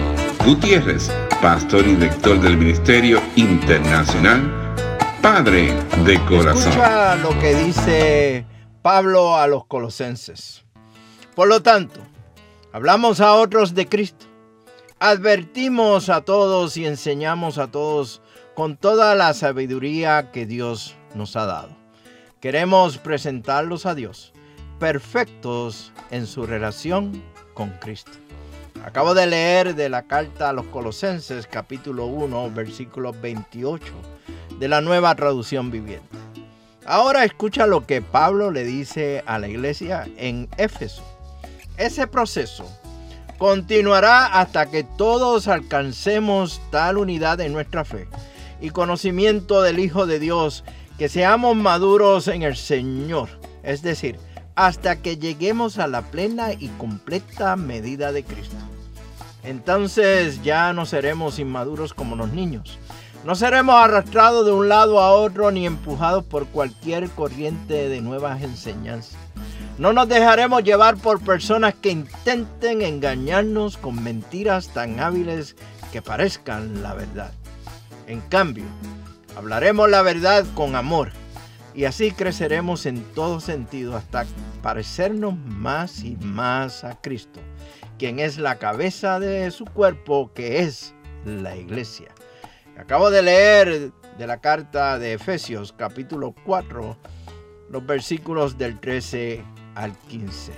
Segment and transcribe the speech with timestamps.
[0.45, 4.75] Gutiérrez, pastor y director del Ministerio Internacional
[5.21, 5.73] Padre
[6.05, 6.71] de Corazón.
[6.71, 8.45] Escucha lo que dice
[8.81, 10.65] Pablo a los colosenses.
[11.35, 12.01] Por lo tanto,
[12.73, 14.25] Hablamos a otros de Cristo.
[15.05, 18.21] Advertimos a todos y enseñamos a todos
[18.55, 21.75] con toda la sabiduría que Dios nos ha dado.
[22.39, 24.31] Queremos presentarlos a Dios,
[24.79, 27.21] perfectos en su relación
[27.53, 28.13] con Cristo.
[28.85, 33.83] Acabo de leer de la carta a los Colosenses capítulo 1 versículo 28
[34.57, 36.17] de la nueva traducción viviente.
[36.85, 41.03] Ahora escucha lo que Pablo le dice a la iglesia en Éfeso
[41.75, 42.65] ese proceso
[43.43, 48.07] continuará hasta que todos alcancemos tal unidad en nuestra fe
[48.61, 50.63] y conocimiento del Hijo de Dios,
[50.97, 53.27] que seamos maduros en el Señor,
[53.61, 54.17] es decir,
[54.55, 58.55] hasta que lleguemos a la plena y completa medida de Cristo.
[59.43, 62.79] Entonces ya no seremos inmaduros como los niños.
[63.25, 68.41] No seremos arrastrados de un lado a otro ni empujados por cualquier corriente de nuevas
[68.41, 69.17] enseñanzas.
[69.83, 75.57] No nos dejaremos llevar por personas que intenten engañarnos con mentiras tan hábiles
[75.91, 77.33] que parezcan la verdad.
[78.07, 78.63] En cambio,
[79.35, 81.11] hablaremos la verdad con amor
[81.75, 84.25] y así creceremos en todo sentido hasta
[84.61, 87.41] parecernos más y más a Cristo,
[87.99, 90.95] quien es la cabeza de su cuerpo que es
[91.25, 92.07] la iglesia.
[92.77, 96.97] Acabo de leer de la carta de Efesios capítulo 4
[97.69, 99.43] los versículos del 13
[99.75, 100.51] al 15.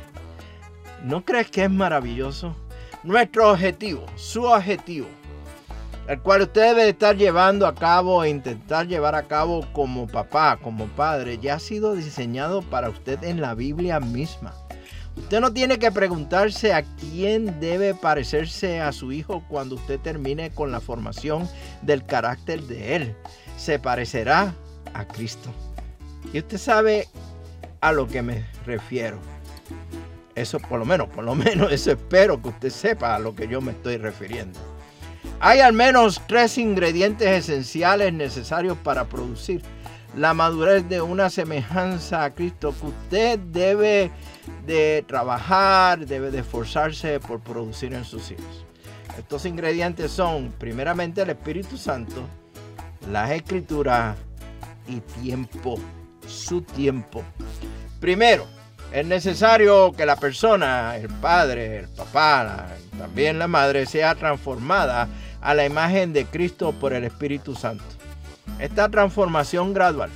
[1.04, 2.56] ¿No crees que es maravilloso?
[3.04, 5.08] Nuestro objetivo, su objetivo,
[6.08, 10.58] el cual usted debe estar llevando a cabo e intentar llevar a cabo como papá,
[10.62, 14.54] como padre, ya ha sido diseñado para usted en la Biblia misma.
[15.18, 20.52] Usted no tiene que preguntarse a quién debe parecerse a su hijo cuando usted termine
[20.52, 21.48] con la formación
[21.82, 23.16] del carácter de él.
[23.58, 24.54] Se parecerá
[24.94, 25.50] a Cristo.
[26.34, 27.08] Y usted sabe
[27.88, 29.20] a lo que me refiero.
[30.34, 33.48] Eso por lo menos, por lo menos eso espero que usted sepa a lo que
[33.48, 34.60] yo me estoy refiriendo.
[35.40, 39.62] Hay al menos tres ingredientes esenciales necesarios para producir
[40.18, 44.12] la madurez de una semejanza a Cristo que usted debe
[44.66, 48.66] de trabajar, debe de esforzarse por producir en sus hijos.
[49.18, 52.24] Estos ingredientes son primeramente el Espíritu Santo,
[53.12, 54.18] las escrituras
[54.88, 55.78] y tiempo,
[56.28, 57.24] su tiempo.
[58.00, 58.46] Primero,
[58.92, 62.68] es necesario que la persona, el padre, el papá,
[62.98, 65.08] también la madre, sea transformada
[65.42, 67.84] a la imagen de Cristo por el Espíritu Santo.
[68.60, 70.12] Esta transformación gradual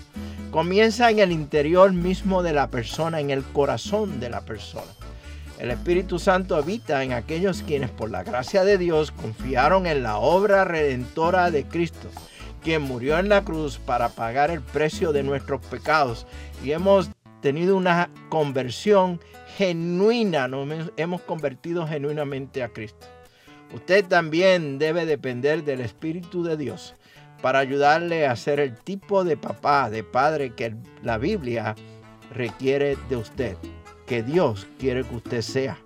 [0.51, 4.91] comienza en el interior mismo de la persona, en el corazón de la persona.
[5.59, 10.17] El Espíritu Santo habita en aquellos quienes por la gracia de Dios confiaron en la
[10.17, 12.07] obra redentora de Cristo,
[12.63, 16.25] quien murió en la cruz para pagar el precio de nuestros pecados
[16.63, 17.09] y hemos
[17.41, 19.19] tenido una conversión
[19.57, 23.07] genuina, nos hemos convertido genuinamente a Cristo.
[23.73, 26.95] Usted también debe depender del Espíritu de Dios
[27.41, 31.75] para ayudarle a ser el tipo de papá, de padre que la Biblia
[32.33, 33.57] requiere de usted,
[34.05, 35.77] que Dios quiere que usted sea.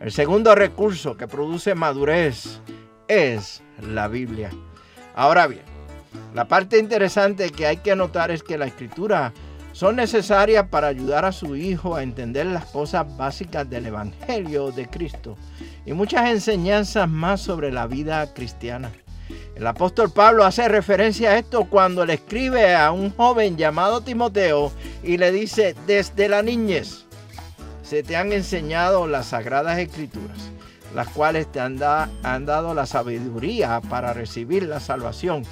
[0.00, 2.60] El segundo recurso que produce madurez
[3.06, 4.50] es la Biblia.
[5.14, 5.64] Ahora bien,
[6.34, 9.32] la parte interesante que hay que notar es que la escritura
[9.72, 14.86] son necesarias para ayudar a su hijo a entender las cosas básicas del Evangelio de
[14.86, 15.36] Cristo
[15.86, 18.90] y muchas enseñanzas más sobre la vida cristiana.
[19.54, 24.72] El apóstol Pablo hace referencia a esto cuando le escribe a un joven llamado Timoteo
[25.02, 27.06] y le dice, desde la niñez
[27.82, 30.38] se te han enseñado las sagradas escrituras,
[30.94, 35.42] las cuales te han, dado la sabiduría para recibir la salvación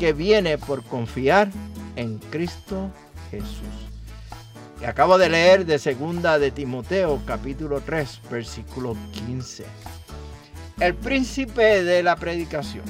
[0.00, 1.50] que viene por confiar
[1.96, 3.11] en Cristo Jesús.
[4.80, 9.64] Y acabo de leer de segunda de Timoteo capítulo 3 versículo 15.
[10.80, 12.84] El príncipe de la predicación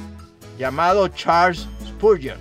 [0.58, 2.38] llamado Charles Spurgeon,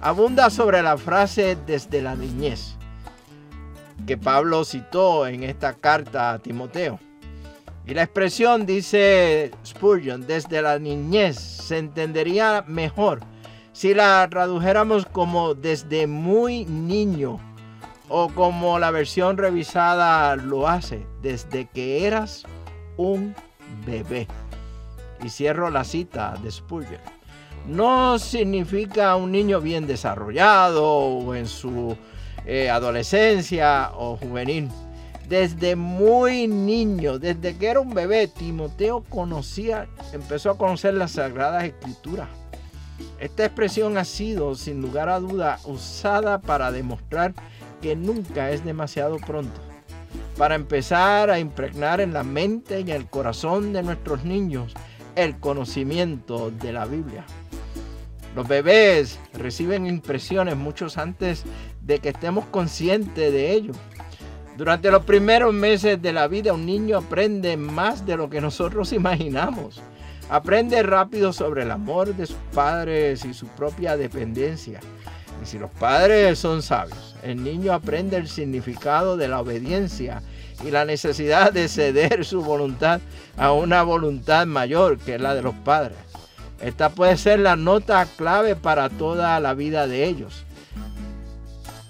[0.00, 2.76] abunda sobre la frase desde la niñez
[4.06, 6.98] que Pablo citó en esta carta a Timoteo.
[7.86, 13.20] Y la expresión, dice Spurgeon, desde la niñez se entendería mejor
[13.72, 17.38] si la tradujéramos como desde muy niño
[18.08, 22.44] o como la versión revisada lo hace, desde que eras
[22.96, 23.34] un
[23.86, 24.26] bebé.
[25.22, 27.20] Y cierro la cita de Spurgeon
[27.66, 31.96] no significa un niño bien desarrollado o en su
[32.46, 34.68] eh, adolescencia o juvenil.
[35.28, 41.64] Desde muy niño, desde que era un bebé, Timoteo conocía, empezó a conocer las Sagradas
[41.64, 42.28] Escrituras.
[43.18, 47.34] Esta expresión ha sido, sin lugar a duda, usada para demostrar
[47.80, 49.60] que nunca es demasiado pronto.
[50.36, 54.74] Para empezar a impregnar en la mente y en el corazón de nuestros niños
[55.16, 57.24] el conocimiento de la Biblia.
[58.34, 61.44] Los bebés reciben impresiones muchos antes
[61.82, 63.72] de que estemos conscientes de ello.
[64.56, 68.92] Durante los primeros meses de la vida un niño aprende más de lo que nosotros
[68.94, 69.82] imaginamos.
[70.30, 74.78] Aprende rápido sobre el amor de sus padres y su propia dependencia.
[75.42, 80.22] Y si los padres son sabios, el niño aprende el significado de la obediencia
[80.64, 83.00] y la necesidad de ceder su voluntad
[83.36, 85.98] a una voluntad mayor que la de los padres.
[86.60, 90.44] Esta puede ser la nota clave para toda la vida de ellos.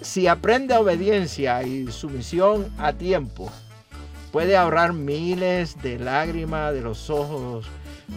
[0.00, 3.50] Si aprende obediencia y sumisión a tiempo,
[4.32, 7.66] puede ahorrar miles de lágrimas de los ojos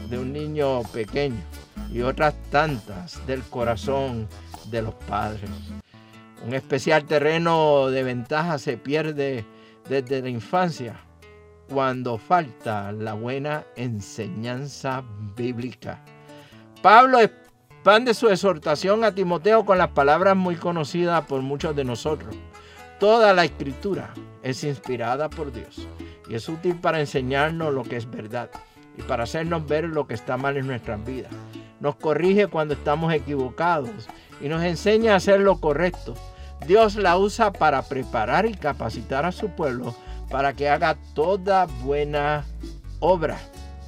[0.09, 1.41] de un niño pequeño
[1.91, 4.27] y otras tantas del corazón
[4.69, 5.49] de los padres.
[6.45, 9.45] Un especial terreno de ventaja se pierde
[9.87, 10.99] desde la infancia
[11.69, 15.03] cuando falta la buena enseñanza
[15.35, 16.03] bíblica.
[16.81, 22.35] Pablo expande su exhortación a Timoteo con las palabras muy conocidas por muchos de nosotros.
[22.99, 25.87] Toda la escritura es inspirada por Dios
[26.29, 28.49] y es útil para enseñarnos lo que es verdad
[28.97, 31.31] y para hacernos ver lo que está mal en nuestras vidas.
[31.79, 34.07] Nos corrige cuando estamos equivocados
[34.41, 36.15] y nos enseña a hacer lo correcto.
[36.67, 39.95] Dios la usa para preparar y capacitar a su pueblo
[40.29, 42.45] para que haga toda buena
[42.99, 43.37] obra.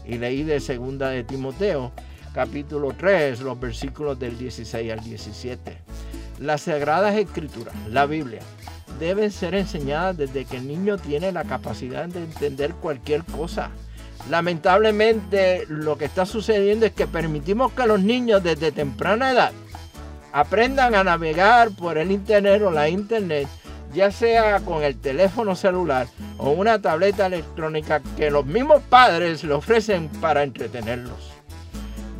[0.06, 1.92] Y leí de segunda de Timoteo
[2.36, 5.78] capítulo 3, los versículos del 16 al 17.
[6.40, 8.42] Las sagradas escrituras, la Biblia,
[9.00, 13.72] deben ser enseñadas desde que el niño tiene la capacidad de entender cualquier cosa.
[14.30, 19.52] Lamentablemente lo que está sucediendo es que permitimos que los niños desde temprana edad
[20.32, 23.48] aprendan a navegar por el internet o la internet,
[23.94, 26.08] ya sea con el teléfono celular
[26.38, 31.32] o una tableta electrónica que los mismos padres le ofrecen para entretenerlos.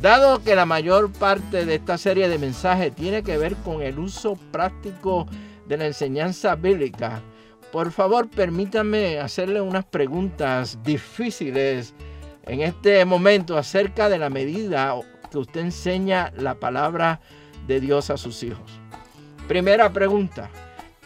[0.00, 3.98] Dado que la mayor parte de esta serie de mensajes tiene que ver con el
[3.98, 5.26] uso práctico
[5.66, 7.20] de la enseñanza bíblica,
[7.76, 11.92] por favor permítame hacerle unas preguntas difíciles
[12.46, 14.94] en este momento acerca de la medida
[15.30, 17.20] que usted enseña la palabra
[17.66, 18.80] de Dios a sus hijos.
[19.46, 20.48] Primera pregunta,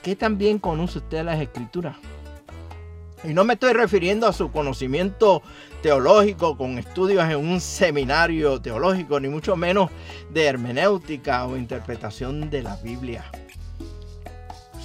[0.01, 1.97] ¿qué tan bien conoce usted las escrituras?
[3.25, 5.43] Y no me estoy refiriendo a su conocimiento
[5.83, 9.91] teológico con estudios en un seminario teológico, ni mucho menos
[10.33, 13.25] de hermenéutica o interpretación de la Biblia.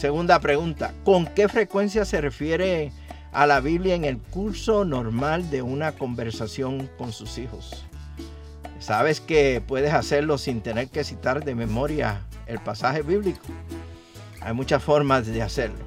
[0.06, 2.92] Segunda pregunta, ¿con qué frecuencia se refiere
[3.32, 7.88] a la Biblia en el curso normal de una conversación con sus hijos?
[8.78, 13.48] ¿Sabes que puedes hacerlo sin tener que citar de memoria el pasaje bíblico?
[14.42, 15.84] Hay muchas formas de hacerlo.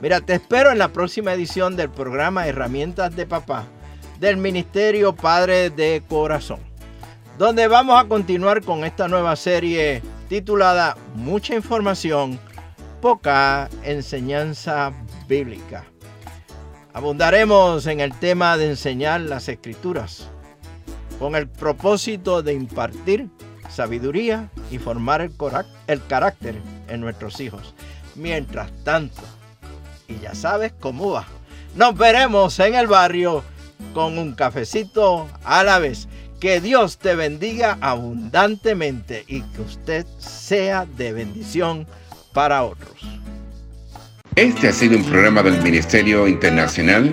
[0.00, 3.66] Mira, te espero en la próxima edición del programa Herramientas de Papá
[4.20, 6.60] del Ministerio Padre de Corazón,
[7.36, 12.40] donde vamos a continuar con esta nueva serie titulada Mucha información,
[13.04, 14.90] poca enseñanza
[15.28, 15.84] bíblica.
[16.94, 20.30] Abundaremos en el tema de enseñar las escrituras,
[21.18, 23.28] con el propósito de impartir
[23.68, 25.32] sabiduría y formar el,
[25.86, 26.56] el carácter
[26.88, 27.74] en nuestros hijos.
[28.14, 29.20] Mientras tanto,
[30.08, 31.26] y ya sabes cómo va.
[31.76, 33.44] Nos veremos en el barrio
[33.92, 36.08] con un cafecito a la vez.
[36.40, 41.86] Que Dios te bendiga abundantemente y que usted sea de bendición
[42.34, 42.92] para otros.
[44.36, 47.12] Este ha sido un programa del Ministerio Internacional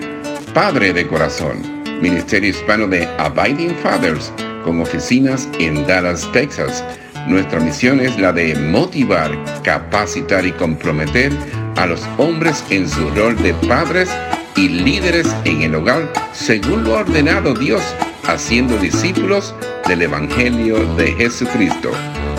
[0.52, 1.62] Padre de Corazón,
[2.02, 4.32] Ministerio Hispano de Abiding Fathers,
[4.64, 6.84] con oficinas en Dallas, Texas.
[7.28, 9.30] Nuestra misión es la de motivar,
[9.62, 11.32] capacitar y comprometer
[11.76, 14.10] a los hombres en su rol de padres
[14.56, 17.82] y líderes en el hogar, según lo ordenado Dios,
[18.24, 19.54] haciendo discípulos
[19.86, 21.92] del Evangelio de Jesucristo.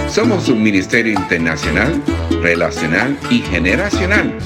[0.10, 2.02] Somos un ministerio internacional,
[2.42, 4.38] relacional y generacional